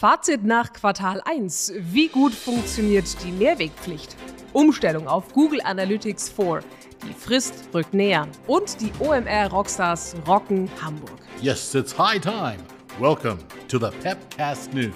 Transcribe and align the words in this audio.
Fazit 0.00 0.44
nach 0.44 0.72
Quartal 0.72 1.20
1. 1.26 1.74
Wie 1.76 2.08
gut 2.08 2.32
funktioniert 2.32 3.04
die 3.22 3.32
Mehrwegpflicht? 3.32 4.16
Umstellung 4.54 5.06
auf 5.06 5.30
Google 5.34 5.60
Analytics 5.60 6.30
4. 6.30 6.60
Die 7.06 7.12
Frist 7.12 7.68
rückt 7.74 7.92
näher. 7.92 8.26
Und 8.46 8.80
die 8.80 8.90
OMR 8.98 9.50
Rockstars 9.50 10.16
rocken 10.26 10.70
Hamburg. 10.82 11.18
Yes, 11.42 11.74
it's 11.74 11.98
high 11.98 12.18
time. 12.18 12.56
Welcome 12.98 13.40
to 13.68 13.78
the 13.78 13.90
Pepcast 14.02 14.72
News. 14.72 14.94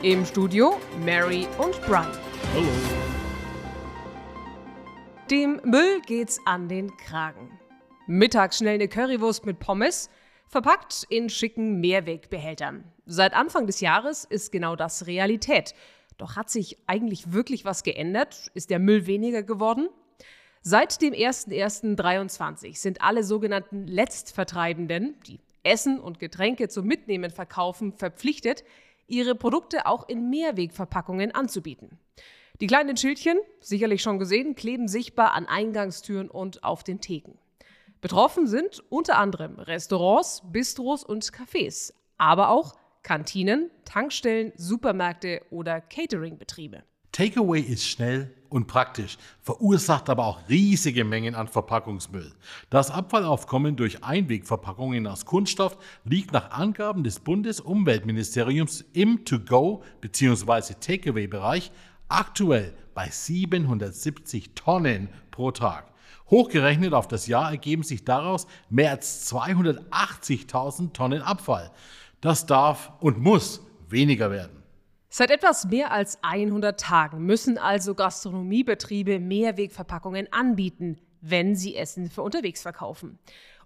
Im 0.00 0.24
Studio 0.24 0.80
Mary 1.04 1.46
und 1.58 1.78
Brian. 1.82 2.10
Hallo. 2.54 3.03
Dem 5.30 5.58
Müll 5.64 6.02
geht's 6.02 6.38
an 6.44 6.68
den 6.68 6.94
Kragen. 6.98 7.58
Mittags 8.06 8.58
schnell 8.58 8.74
eine 8.74 8.88
Currywurst 8.88 9.46
mit 9.46 9.58
Pommes, 9.58 10.10
verpackt 10.48 11.06
in 11.08 11.30
schicken 11.30 11.80
Mehrwegbehältern. 11.80 12.84
Seit 13.06 13.32
Anfang 13.32 13.66
des 13.66 13.80
Jahres 13.80 14.26
ist 14.26 14.52
genau 14.52 14.76
das 14.76 15.06
Realität. 15.06 15.74
Doch 16.18 16.36
hat 16.36 16.50
sich 16.50 16.76
eigentlich 16.86 17.32
wirklich 17.32 17.64
was 17.64 17.84
geändert? 17.84 18.50
Ist 18.52 18.68
der 18.68 18.78
Müll 18.78 19.06
weniger 19.06 19.42
geworden? 19.42 19.88
Seit 20.60 21.00
dem 21.00 21.14
01.01.2023 21.14 22.76
sind 22.76 23.00
alle 23.00 23.24
sogenannten 23.24 23.86
Letztvertreibenden, 23.86 25.14
die 25.26 25.40
Essen 25.62 26.00
und 26.00 26.20
Getränke 26.20 26.68
zum 26.68 26.86
Mitnehmen 26.86 27.30
verkaufen, 27.30 27.94
verpflichtet, 27.94 28.62
ihre 29.06 29.34
Produkte 29.34 29.86
auch 29.86 30.06
in 30.06 30.28
Mehrwegverpackungen 30.28 31.34
anzubieten. 31.34 31.98
Die 32.60 32.68
kleinen 32.68 32.96
Schildchen, 32.96 33.36
sicherlich 33.60 34.00
schon 34.00 34.20
gesehen, 34.20 34.54
kleben 34.54 34.86
sichtbar 34.86 35.32
an 35.32 35.46
Eingangstüren 35.46 36.30
und 36.30 36.62
auf 36.62 36.84
den 36.84 37.00
Theken. 37.00 37.36
Betroffen 38.00 38.46
sind 38.46 38.80
unter 38.90 39.18
anderem 39.18 39.58
Restaurants, 39.58 40.42
Bistros 40.52 41.02
und 41.02 41.24
Cafés, 41.24 41.92
aber 42.16 42.50
auch 42.50 42.74
Kantinen, 43.02 43.70
Tankstellen, 43.84 44.52
Supermärkte 44.56 45.42
oder 45.50 45.80
Cateringbetriebe. 45.80 46.84
Takeaway 47.10 47.60
ist 47.60 47.86
schnell 47.86 48.32
und 48.48 48.66
praktisch, 48.68 49.18
verursacht 49.40 50.08
aber 50.08 50.24
auch 50.26 50.48
riesige 50.48 51.04
Mengen 51.04 51.34
an 51.34 51.48
Verpackungsmüll. 51.48 52.32
Das 52.70 52.90
Abfallaufkommen 52.90 53.74
durch 53.74 54.04
Einwegverpackungen 54.04 55.06
aus 55.08 55.24
Kunststoff 55.24 55.76
liegt 56.04 56.32
nach 56.32 56.52
Angaben 56.52 57.02
des 57.02 57.18
Bundesumweltministeriums 57.18 58.84
im 58.92 59.24
To-Go 59.24 59.82
bzw. 60.00 60.74
Takeaway-Bereich 60.80 61.72
aktuell 62.08 62.72
bei 62.94 63.08
770 63.08 64.54
Tonnen 64.54 65.08
pro 65.30 65.50
Tag. 65.50 65.92
Hochgerechnet 66.30 66.94
auf 66.94 67.08
das 67.08 67.26
Jahr 67.26 67.50
ergeben 67.50 67.82
sich 67.82 68.04
daraus 68.04 68.46
mehr 68.70 68.90
als 68.90 69.30
280.000 69.32 70.92
Tonnen 70.92 71.22
Abfall. 71.22 71.70
Das 72.20 72.46
darf 72.46 72.92
und 73.00 73.18
muss 73.18 73.60
weniger 73.88 74.30
werden. 74.30 74.62
Seit 75.10 75.30
etwas 75.30 75.66
mehr 75.66 75.92
als 75.92 76.18
100 76.22 76.80
Tagen 76.80 77.24
müssen 77.24 77.56
also 77.56 77.94
Gastronomiebetriebe 77.94 79.20
Mehrwegverpackungen 79.20 80.32
anbieten, 80.32 80.98
wenn 81.20 81.54
sie 81.54 81.76
Essen 81.76 82.10
für 82.10 82.22
unterwegs 82.22 82.62
verkaufen. 82.62 83.18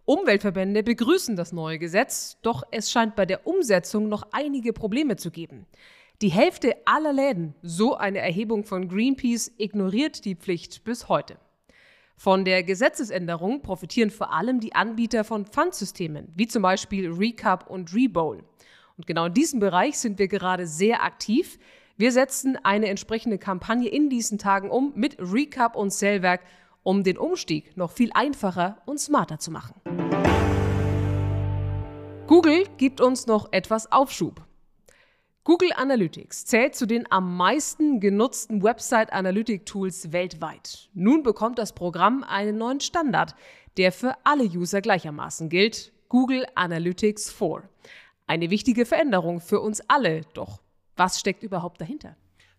Umweltverbände 0.05 0.83
begrüßen 0.83 1.37
das 1.37 1.53
neue 1.53 1.79
Gesetz, 1.79 2.39
doch 2.43 2.63
es 2.71 2.91
scheint 2.91 3.15
bei 3.15 3.25
der 3.25 3.47
Umsetzung 3.47 4.09
noch 4.09 4.27
einige 4.33 4.73
Probleme 4.73 5.17
zu 5.17 5.31
geben. 5.31 5.67
Die 6.21 6.31
Hälfte 6.31 6.75
aller 6.85 7.13
Läden, 7.13 7.55
so 7.63 7.97
eine 7.97 8.19
Erhebung 8.19 8.65
von 8.65 8.89
Greenpeace, 8.89 9.53
ignoriert 9.57 10.25
die 10.25 10.35
Pflicht 10.35 10.83
bis 10.83 11.09
heute. 11.09 11.39
Von 12.17 12.45
der 12.45 12.65
Gesetzesänderung 12.65 13.63
profitieren 13.63 14.11
vor 14.11 14.33
allem 14.33 14.59
die 14.59 14.75
Anbieter 14.75 15.23
von 15.23 15.47
Pfandsystemen, 15.47 16.33
wie 16.35 16.49
zum 16.49 16.63
Beispiel 16.63 17.13
Recap 17.13 17.71
und 17.71 17.95
Rebowl. 17.95 18.43
Und 18.97 19.07
genau 19.07 19.27
in 19.27 19.35
diesem 19.35 19.61
Bereich 19.61 19.97
sind 19.97 20.19
wir 20.19 20.27
gerade 20.27 20.67
sehr 20.67 21.05
aktiv. 21.05 21.57
Wir 21.97 22.11
setzen 22.11 22.59
eine 22.65 22.89
entsprechende 22.89 23.39
Kampagne 23.39 23.89
in 23.89 24.11
diesen 24.11 24.39
Tagen 24.39 24.71
um 24.71 24.93
mit 24.97 25.17
Recap 25.21 25.77
und 25.77 25.93
Sellwerk, 25.93 26.41
um 26.83 27.05
den 27.05 27.17
Umstieg 27.17 27.77
noch 27.77 27.93
viel 27.93 28.11
einfacher 28.13 28.83
und 28.87 28.99
smarter 28.99 29.39
zu 29.39 29.53
machen. 29.53 29.81
Google 32.27 32.65
gibt 32.77 33.01
uns 33.01 33.29
noch 33.29 33.53
etwas 33.53 33.93
Aufschub. 33.93 34.49
Google 35.49 35.73
Analytics 35.77 36.45
zählt 36.45 36.75
zu 36.75 36.85
den 36.85 37.11
am 37.11 37.35
meisten 37.39 38.01
genutzten 38.01 38.63
Website 38.63 39.15
Analytic 39.15 39.65
Tools 39.65 40.13
weltweit. 40.13 40.91
Nun 40.93 41.23
bekommt 41.23 41.59
das 41.59 41.73
Programm 41.73 42.23
einen 42.23 42.59
neuen 42.59 42.81
Standard, 42.81 43.35
der 43.79 43.91
für 43.91 44.15
alle 44.25 44.45
User 44.45 44.83
gleichermaßen 44.83 45.49
gilt, 45.49 45.91
Google 46.11 46.45
Analytics 46.55 47.33
4. 47.33 47.63
Eine 48.27 48.51
wichtige 48.51 48.85
Veränderung 48.85 49.41
für 49.41 49.61
uns 49.61 49.81
alle, 49.89 50.21
doch 50.35 50.61
was 50.97 51.19
steckt 51.19 51.43
überhaupt 51.43 51.81
dahinter? 51.81 52.15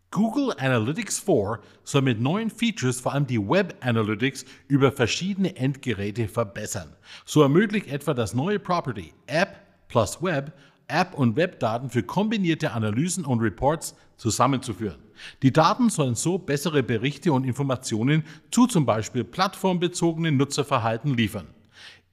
Google 0.09 0.55
Analytics 0.57 1.19
4 1.19 1.59
soll 1.83 2.01
mit 2.01 2.19
neuen 2.19 2.49
Features 2.49 2.99
vor 2.99 3.13
allem 3.13 3.27
die 3.27 3.37
Web 3.37 3.75
Analytics 3.81 4.45
über 4.67 4.91
verschiedene 4.91 5.55
Endgeräte 5.55 6.27
verbessern. 6.27 6.95
So 7.23 7.43
ermöglicht 7.43 7.85
etwa 7.85 8.15
das 8.15 8.33
neue 8.33 8.57
Property 8.57 9.13
App 9.27 9.57
plus 9.89 10.23
Web 10.23 10.53
App- 10.89 11.13
und 11.13 11.35
Webdaten 11.35 11.89
für 11.89 12.03
kombinierte 12.03 12.71
Analysen 12.71 13.25
und 13.25 13.39
Reports 13.39 13.95
zusammenzuführen. 14.17 14.99
Die 15.41 15.53
Daten 15.53 15.89
sollen 15.89 16.15
so 16.15 16.37
bessere 16.37 16.83
Berichte 16.83 17.31
und 17.31 17.45
Informationen 17.45 18.23
zu 18.51 18.67
zum 18.67 18.85
Beispiel 18.85 19.23
plattformbezogenen 19.23 20.37
Nutzerverhalten 20.37 21.15
liefern. 21.15 21.47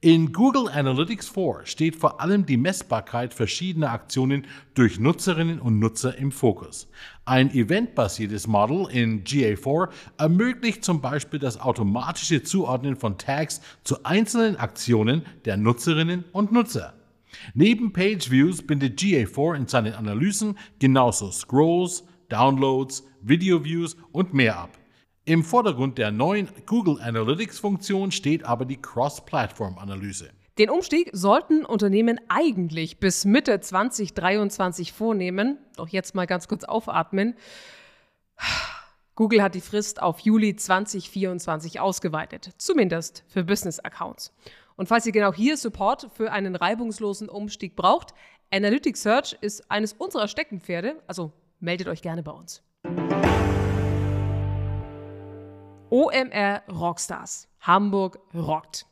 In 0.02 0.32
Google 0.32 0.68
Analytics 0.68 1.30
4 1.30 1.62
steht 1.64 1.96
vor 1.96 2.20
allem 2.20 2.44
die 2.44 2.58
Messbarkeit 2.58 3.32
verschiedener 3.32 3.92
Aktionen 3.92 4.46
durch 4.74 5.00
Nutzerinnen 5.00 5.58
und 5.58 5.78
Nutzer 5.78 6.16
im 6.18 6.32
Fokus. 6.32 6.86
Ein 7.24 7.50
eventbasiertes 7.50 8.46
Model 8.46 8.88
in 8.92 9.24
GA4 9.24 9.88
ermöglicht 10.18 10.84
zum 10.84 11.00
Beispiel 11.00 11.40
das 11.40 11.58
automatische 11.58 12.42
Zuordnen 12.42 12.94
von 12.96 13.16
Tags 13.16 13.62
zu 13.84 14.04
einzelnen 14.04 14.56
Aktionen 14.56 15.22
der 15.46 15.56
Nutzerinnen 15.56 16.24
und 16.30 16.52
Nutzer. 16.52 16.95
Neben 17.54 17.92
Page 17.92 18.30
Views 18.30 18.66
bindet 18.66 18.98
GA4 18.98 19.56
in 19.56 19.66
seinen 19.66 19.94
Analysen 19.94 20.58
genauso 20.78 21.30
Scrolls, 21.30 22.04
Downloads, 22.28 23.04
Video 23.22 23.64
Views 23.64 23.96
und 24.12 24.34
mehr 24.34 24.58
ab. 24.58 24.78
Im 25.24 25.42
Vordergrund 25.42 25.98
der 25.98 26.12
neuen 26.12 26.48
Google 26.66 27.00
Analytics-Funktion 27.00 28.12
steht 28.12 28.44
aber 28.44 28.64
die 28.64 28.80
Cross-Platform-Analyse. 28.80 30.30
Den 30.58 30.70
Umstieg 30.70 31.10
sollten 31.12 31.64
Unternehmen 31.66 32.18
eigentlich 32.28 32.98
bis 32.98 33.24
Mitte 33.24 33.60
2023 33.60 34.92
vornehmen. 34.92 35.58
Doch 35.76 35.88
jetzt 35.88 36.14
mal 36.14 36.26
ganz 36.26 36.48
kurz 36.48 36.64
aufatmen. 36.64 37.34
Google 39.16 39.42
hat 39.42 39.54
die 39.54 39.60
Frist 39.60 40.00
auf 40.00 40.20
Juli 40.20 40.56
2024 40.56 41.80
ausgeweitet, 41.80 42.50
zumindest 42.58 43.24
für 43.28 43.44
Business-Accounts. 43.44 44.32
Und 44.76 44.88
falls 44.88 45.06
ihr 45.06 45.12
genau 45.12 45.32
hier 45.32 45.56
Support 45.56 46.10
für 46.12 46.32
einen 46.32 46.54
reibungslosen 46.54 47.28
Umstieg 47.28 47.76
braucht, 47.76 48.12
Analytics 48.52 49.02
Search 49.02 49.36
ist 49.40 49.70
eines 49.70 49.94
unserer 49.94 50.28
Steckenpferde, 50.28 51.02
also 51.06 51.32
meldet 51.60 51.88
euch 51.88 52.02
gerne 52.02 52.22
bei 52.22 52.32
uns. 52.32 52.62
OMR 55.88 56.62
Rockstars. 56.70 57.48
Hamburg 57.60 58.18
rockt. 58.34 58.86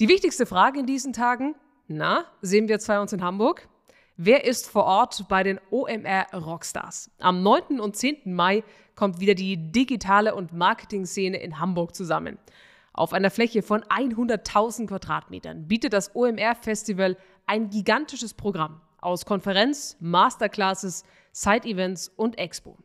Die 0.00 0.08
wichtigste 0.08 0.46
Frage 0.46 0.80
in 0.80 0.86
diesen 0.86 1.12
Tagen, 1.12 1.54
na, 1.88 2.24
sehen 2.40 2.68
wir 2.68 2.78
zwei 2.78 2.98
uns 2.98 3.12
in 3.12 3.22
Hamburg? 3.22 3.68
Wer 4.16 4.44
ist 4.44 4.68
vor 4.68 4.84
Ort 4.84 5.26
bei 5.28 5.42
den 5.42 5.60
OMR 5.70 6.26
Rockstars? 6.32 7.10
Am 7.18 7.42
9. 7.42 7.80
und 7.80 7.96
10. 7.96 8.34
Mai 8.34 8.64
kommt 8.94 9.20
wieder 9.20 9.34
die 9.34 9.72
digitale 9.72 10.34
und 10.34 10.52
Marketing-Szene 10.52 11.36
in 11.36 11.58
Hamburg 11.58 11.94
zusammen. 11.94 12.38
Auf 12.92 13.12
einer 13.12 13.30
Fläche 13.30 13.62
von 13.62 13.82
100.000 13.84 14.86
Quadratmetern 14.86 15.66
bietet 15.66 15.92
das 15.94 16.14
OMR-Festival 16.14 17.16
ein 17.46 17.70
gigantisches 17.70 18.34
Programm 18.34 18.80
aus 19.00 19.24
Konferenz, 19.24 19.96
Masterclasses, 20.00 21.04
Side-Events 21.32 22.08
und 22.08 22.38
Expo. 22.38 22.76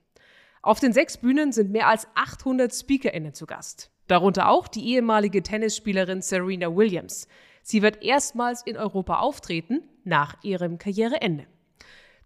Auf 0.61 0.79
den 0.79 0.93
sechs 0.93 1.17
Bühnen 1.17 1.51
sind 1.51 1.71
mehr 1.71 1.87
als 1.87 2.07
800 2.15 2.73
SpeakerInnen 2.73 3.33
zu 3.33 3.45
Gast. 3.45 3.91
Darunter 4.07 4.49
auch 4.49 4.67
die 4.67 4.85
ehemalige 4.93 5.43
Tennisspielerin 5.43 6.21
Serena 6.21 6.73
Williams. 6.75 7.27
Sie 7.61 7.81
wird 7.81 8.01
erstmals 8.01 8.63
in 8.65 8.77
Europa 8.77 9.19
auftreten 9.19 9.83
nach 10.05 10.41
ihrem 10.43 10.77
Karriereende. 10.77 11.45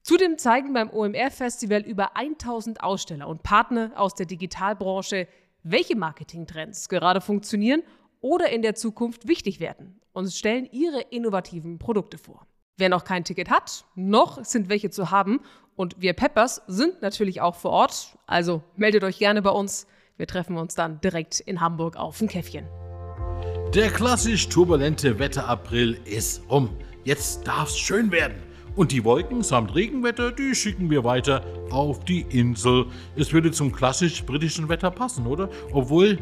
Zudem 0.04 0.38
zeigen 0.38 0.74
beim 0.74 0.90
OMR-Festival 0.90 1.82
über 1.82 2.16
1000 2.16 2.82
Aussteller 2.82 3.28
und 3.28 3.44
Partner 3.44 3.92
aus 3.96 4.16
der 4.16 4.26
Digitalbranche 4.26 5.28
welche 5.64 5.96
Marketingtrends 5.96 6.90
gerade 6.90 7.22
funktionieren 7.22 7.84
oder 8.20 8.50
in 8.50 8.62
der 8.62 8.76
Zukunft 8.76 9.28
wichtig 9.28 9.60
werden 9.60 10.00
und 10.14 10.32
stellen 10.32 10.68
ihre 10.72 11.02
innovativen 11.02 11.80
Produkte 11.80 12.18
vor. 12.18 12.48
Wer 12.78 12.90
noch 12.90 13.04
kein 13.04 13.24
Ticket 13.24 13.50
hat, 13.50 13.86
noch 13.96 14.44
sind 14.44 14.70
welche 14.70 14.90
zu 14.90 15.12
haben 15.12 15.42
und 15.76 16.02
wir 16.02 16.14
Peppers 16.14 16.62
sind 16.68 17.02
natürlich 17.02 17.42
auch 17.42 17.56
vor 17.56 17.72
Ort, 17.72 18.18
also 18.28 18.64
meldet 18.76 19.04
euch 19.04 19.20
gerne 19.20 19.42
bei 19.42 19.52
uns. 19.52 19.88
Wir 20.18 20.28
treffen 20.28 20.58
uns 20.58 20.76
dann 20.76 21.02
direkt 21.02 21.40
in 21.40 21.62
Hamburg 21.62 21.96
auf 21.96 22.22
ein 22.22 22.28
Käffchen. 22.28 22.68
Der 23.74 23.90
klassisch 23.90 24.50
turbulente 24.50 25.18
Wetterapril 25.18 26.00
ist 26.06 26.44
um. 26.50 26.70
Jetzt 27.04 27.48
darf's 27.48 27.78
schön 27.78 28.12
werden. 28.12 28.51
Und 28.76 28.94
die 28.94 29.04
Wolken 29.04 29.44
samt 29.44 29.76
Regenwetter, 29.76 30.32
die 30.32 30.56
schicken 30.56 30.90
wir 30.90 31.04
weiter 31.04 31.44
auf 31.72 32.06
die 32.06 32.22
Insel. 32.22 32.86
Es 33.18 33.34
würde 33.34 33.52
zum 33.52 33.74
klassisch 33.74 34.24
britischen 34.24 34.70
Wetter 34.70 34.92
passen, 34.92 35.28
oder? 35.28 35.50
Obwohl 35.74 36.18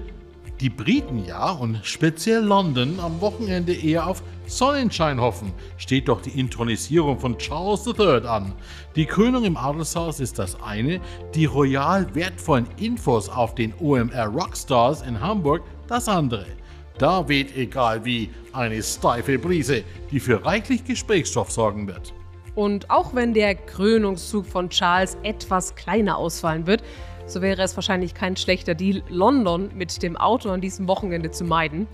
die 0.59 0.69
Briten 0.69 1.23
ja 1.23 1.51
und 1.51 1.79
speziell 1.83 2.43
London 2.43 2.99
am 2.99 3.21
Wochenende 3.21 3.73
eher 3.73 4.07
auf 4.07 4.23
Sonnenschein 4.47 5.21
hoffen, 5.21 5.53
steht 5.77 6.09
doch 6.09 6.21
die 6.21 6.37
Intronisierung 6.37 7.19
von 7.19 7.37
Charles 7.37 7.85
III 7.85 8.27
an. 8.27 8.53
Die 8.95 9.05
Krönung 9.05 9.45
im 9.45 9.55
Adelshaus 9.55 10.19
ist 10.19 10.39
das 10.39 10.59
eine, 10.61 10.99
die 11.35 11.45
royal 11.45 12.13
wertvollen 12.13 12.67
Infos 12.77 13.29
auf 13.29 13.55
den 13.55 13.73
OMR 13.79 14.25
Rockstars 14.25 15.03
in 15.03 15.21
Hamburg 15.21 15.61
das 15.87 16.09
andere. 16.09 16.47
Da 16.97 17.29
weht 17.29 17.55
egal 17.55 18.03
wie 18.03 18.29
eine 18.51 18.81
steife 18.83 19.37
Brise, 19.37 19.83
die 20.11 20.19
für 20.19 20.43
reichlich 20.43 20.83
Gesprächsstoff 20.83 21.51
sorgen 21.51 21.87
wird. 21.87 22.13
Und 22.59 22.89
auch 22.89 23.15
wenn 23.15 23.33
der 23.33 23.55
Krönungszug 23.55 24.45
von 24.45 24.69
Charles 24.69 25.17
etwas 25.23 25.75
kleiner 25.75 26.17
ausfallen 26.17 26.67
wird, 26.67 26.83
so 27.25 27.41
wäre 27.41 27.61
es 27.61 27.77
wahrscheinlich 27.77 28.13
kein 28.13 28.35
schlechter 28.35 28.75
Deal, 28.75 29.01
London 29.07 29.71
mit 29.75 30.03
dem 30.03 30.17
Auto 30.17 30.49
an 30.49 30.59
diesem 30.59 30.85
Wochenende 30.89 31.31
zu 31.31 31.45
meiden. 31.45 31.87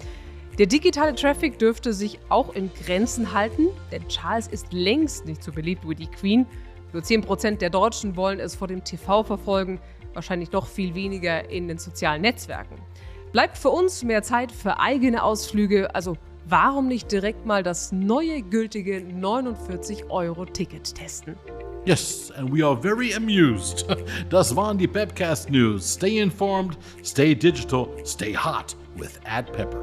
Der 0.58 0.66
digitale 0.66 1.14
Traffic 1.14 1.60
dürfte 1.60 1.94
sich 1.94 2.18
auch 2.30 2.56
in 2.56 2.72
Grenzen 2.84 3.32
halten, 3.32 3.68
denn 3.92 4.08
Charles 4.08 4.48
ist 4.48 4.74
längst 4.74 5.28
nicht 5.28 5.44
so 5.44 5.52
beliebt 5.52 5.88
wie 5.88 5.94
die 5.94 6.08
Queen. 6.08 6.48
Nur 6.94 7.04
10% 7.04 7.58
der 7.58 7.70
Deutschen 7.70 8.16
wollen 8.16 8.40
es 8.40 8.56
vor 8.56 8.68
dem 8.68 8.84
TV 8.84 9.24
verfolgen, 9.24 9.80
wahrscheinlich 10.16 10.52
noch 10.52 10.66
viel 10.66 10.96
weniger 10.96 11.48
in 11.48 11.68
den 11.68 11.78
sozialen 11.78 12.24
Netzwerken. 12.24 12.82
Bleibt 13.32 13.60
für 13.60 13.70
uns 13.70 14.02
mehr 14.02 14.24
Zeit 14.24 14.52
für 14.52 14.80
eigene 14.80 15.22
Ausflüge, 15.22 15.94
also 15.94 16.18
warum 16.48 16.88
nicht 16.88 17.12
direkt 17.12 17.46
mal 17.46 17.64
das 17.64 17.92
neue 17.92 18.42
gültige 18.42 18.98
49-Euro-Ticket 19.00 20.96
testen? 20.96 21.36
Yes, 21.86 22.32
and 22.32 22.52
we 22.52 22.66
are 22.66 22.76
very 22.76 23.14
amused. 23.14 23.86
Das 24.30 24.56
waren 24.56 24.78
die 24.78 24.88
Pepcast 24.88 25.52
News. 25.52 25.94
Stay 25.94 26.20
informed, 26.20 26.78
stay 27.04 27.36
digital, 27.36 27.88
stay 28.04 28.34
hot 28.34 28.76
with 28.98 29.20
Ad 29.26 29.52
Pepper. 29.54 29.82